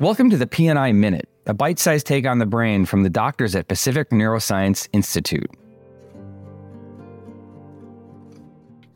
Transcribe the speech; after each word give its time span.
Welcome 0.00 0.30
to 0.30 0.36
the 0.36 0.46
PNI 0.46 0.94
Minute, 0.94 1.28
a 1.46 1.54
bite 1.54 1.80
sized 1.80 2.06
take 2.06 2.24
on 2.24 2.38
the 2.38 2.46
brain 2.46 2.86
from 2.86 3.02
the 3.02 3.10
doctors 3.10 3.56
at 3.56 3.66
Pacific 3.66 4.10
Neuroscience 4.10 4.88
Institute. 4.92 5.50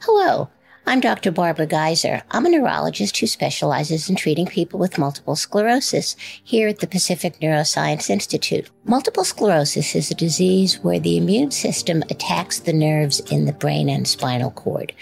Hello, 0.00 0.48
I'm 0.84 0.98
Dr. 0.98 1.30
Barbara 1.30 1.68
Giesser. 1.68 2.22
I'm 2.32 2.44
a 2.44 2.48
neurologist 2.48 3.16
who 3.18 3.28
specializes 3.28 4.10
in 4.10 4.16
treating 4.16 4.46
people 4.46 4.80
with 4.80 4.98
multiple 4.98 5.36
sclerosis 5.36 6.16
here 6.42 6.66
at 6.66 6.80
the 6.80 6.88
Pacific 6.88 7.38
Neuroscience 7.38 8.10
Institute. 8.10 8.68
Multiple 8.84 9.22
sclerosis 9.22 9.94
is 9.94 10.10
a 10.10 10.14
disease 10.16 10.80
where 10.80 10.98
the 10.98 11.16
immune 11.16 11.52
system 11.52 12.02
attacks 12.10 12.58
the 12.58 12.72
nerves 12.72 13.20
in 13.30 13.44
the 13.44 13.52
brain 13.52 13.88
and 13.88 14.08
spinal 14.08 14.50
cord. 14.50 14.92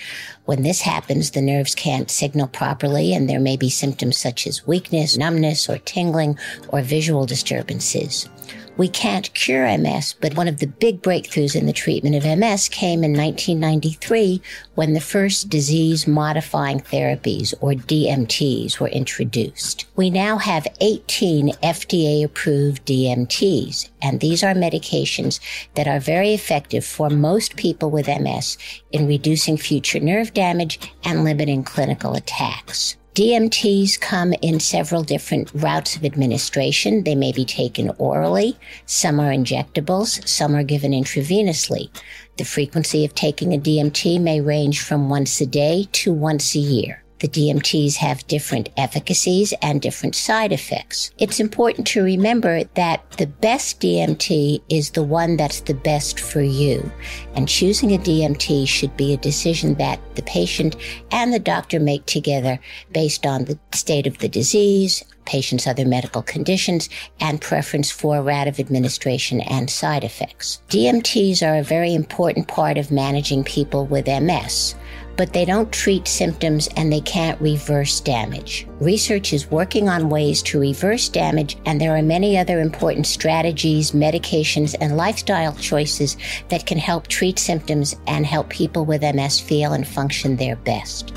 When 0.45 0.65
this 0.65 0.83
happens, 0.83 1.31
the 1.31 1.41
nerves 1.41 1.75
can't 1.75 2.11
signal 2.11 2.49
properly 2.49 3.15
and 3.15 3.29
there 3.29 3.41
may 3.41 3.57
be 3.57 3.71
symptoms 3.71 4.19
such 4.19 4.47
as 4.47 4.67
weakness, 4.67 5.17
numbness, 5.17 5.67
or 5.67 5.79
tingling, 5.79 6.39
or 6.69 6.83
visual 6.83 7.25
disturbances. 7.25 8.29
We 8.77 8.89
can't 8.89 9.33
cure 9.35 9.77
MS, 9.77 10.15
but 10.21 10.37
one 10.37 10.49
of 10.49 10.59
the 10.59 10.67
big 10.67 11.03
breakthroughs 11.03 11.55
in 11.55 11.67
the 11.67 11.73
treatment 11.73 12.17
of 12.17 12.25
MS 12.25 12.69
came 12.69 13.05
in 13.05 13.13
1993 13.13 14.41
when 14.75 14.95
the 14.95 15.01
first 15.01 15.51
disease 15.51 16.07
modifying 16.07 16.81
therapies, 16.81 17.53
or 17.61 17.73
DMTs, 17.73 18.79
were 18.79 18.89
introduced. 18.89 19.85
We 19.97 20.09
now 20.09 20.39
have 20.39 20.67
18 20.81 21.51
FDA 21.63 22.25
approved 22.25 22.87
DMTs, 22.87 23.91
and 24.01 24.21
these 24.21 24.43
are 24.43 24.55
medications 24.55 25.41
that 25.75 25.89
are 25.89 26.01
very 26.01 26.33
effective 26.33 26.85
for 26.85 27.11
most 27.11 27.57
people 27.57 27.91
with 27.91 28.09
MS 28.09 28.57
in 28.93 29.07
reducing 29.07 29.59
future 29.59 30.01
nerve 30.01 30.33
damage 30.33 30.81
and 31.05 31.25
limiting 31.25 31.65
clinical 31.65 32.15
attacks. 32.15 32.97
DMTs 33.21 34.01
come 34.01 34.33
in 34.41 34.61
several 34.61 35.03
different 35.03 35.51
routes 35.53 35.95
of 35.95 36.07
administration. 36.07 37.05
They 37.05 37.15
may 37.15 37.33
be 37.33 37.45
taken 37.45 37.91
orally. 37.99 38.57
Some 38.87 39.21
are 39.21 39.31
injectables. 39.31 40.27
Some 40.27 40.57
are 40.57 40.63
given 40.63 40.93
intravenously. 40.93 41.91
The 42.39 42.45
frequency 42.45 43.05
of 43.05 43.15
taking 43.15 43.53
a 43.53 43.59
DMT 43.59 44.19
may 44.23 44.41
range 44.41 44.81
from 44.81 45.11
once 45.11 45.39
a 45.43 45.45
day 45.45 45.87
to 45.93 46.15
once 46.15 46.55
a 46.55 46.61
year. 46.61 47.05
The 47.21 47.29
DMTs 47.29 47.97
have 47.97 48.27
different 48.29 48.71
efficacies 48.79 49.53
and 49.61 49.83
different 49.83 50.15
side 50.15 50.53
effects. 50.53 51.11
It's 51.19 51.39
important 51.39 51.87
to 51.89 52.03
remember 52.03 52.65
that 52.75 53.11
the 53.19 53.27
best 53.27 53.81
DMT 53.81 54.63
is 54.71 54.91
the 54.91 55.03
one 55.03 55.37
that's 55.37 55.61
the 55.61 55.75
best 55.75 56.19
for 56.19 56.41
you. 56.41 56.91
And 57.35 57.47
choosing 57.47 57.93
a 57.93 57.99
DMT 57.99 58.67
should 58.67 58.97
be 58.97 59.13
a 59.13 59.19
decision 59.19 59.75
that 59.75 60.01
the 60.17 60.23
patient 60.23 60.77
and 61.11 61.33
the 61.33 61.39
doctor 61.39 61.79
make 61.79 62.07
together 62.07 62.59
based 62.93 63.27
on 63.27 63.45
the 63.45 63.59
state 63.73 64.07
of 64.07 64.17
the 64.19 64.29
disease, 64.29 65.05
patient's 65.27 65.67
other 65.67 65.85
medical 65.85 66.23
conditions, 66.23 66.89
and 67.21 67.43
preference 67.43 67.91
for 67.91 68.23
route 68.23 68.49
of 68.49 68.59
administration 68.59 69.43
and 69.43 69.69
side 69.69 70.05
effects. 70.05 70.63
DMTs 70.71 71.47
are 71.47 71.59
a 71.59 71.63
very 71.63 71.95
important 71.95 72.49
part 72.49 72.79
of 72.79 72.91
managing 72.91 73.45
people 73.45 73.85
with 73.87 74.07
MS 74.07 74.75
but 75.21 75.35
they 75.35 75.45
don't 75.45 75.71
treat 75.71 76.09
symptoms 76.09 76.67
and 76.79 76.91
they 76.91 77.03
can't 77.03 77.39
reverse 77.43 78.01
damage. 78.01 78.67
Research 78.81 79.35
is 79.35 79.51
working 79.51 79.87
on 79.87 80.09
ways 80.09 80.41
to 80.41 80.59
reverse 80.59 81.11
damage, 81.11 81.59
and 81.67 81.79
there 81.79 81.95
are 81.95 82.01
many 82.01 82.39
other 82.39 82.59
important 82.59 83.07
strategies, 83.07 83.91
medications, 83.91 84.75
and 84.81 84.97
lifestyle 84.97 85.53
choices 85.57 86.17
that 86.49 86.65
can 86.65 86.79
help 86.79 87.07
treat 87.07 87.39
symptoms 87.39 87.97
and 88.07 88.25
help 88.25 88.49
people 88.49 88.87
with 88.87 89.03
MS 89.03 89.39
feel 89.39 89.75
and 89.75 89.87
function 89.87 90.37
their 90.37 90.57
best. 90.57 91.13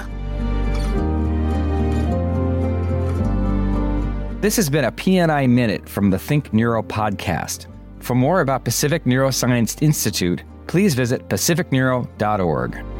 This 4.41 4.57
has 4.57 4.69
been 4.69 4.83
a 4.83 4.91
PNI 4.91 5.49
Minute 5.49 5.87
from 5.87 6.09
the 6.09 6.19
Think 6.19 6.53
Neuro 6.53 6.83
podcast. 6.83 7.67
For 7.99 8.15
more 8.15 8.41
about 8.41 8.65
Pacific 8.65 9.05
Neuroscience 9.05 9.81
Institute, 9.81 10.43
please 10.67 10.93
visit 10.93 11.29
pacificneuro.org. 11.29 12.92